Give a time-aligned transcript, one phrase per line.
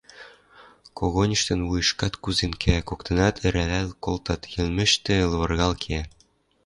[0.97, 6.03] Когыньыштын вуйышкат кузен кеӓ, коктынат ӹрӓлӓл колтат, йӹлмӹштӹ лывыргал кеӓ.